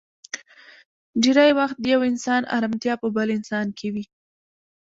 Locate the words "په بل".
3.01-3.27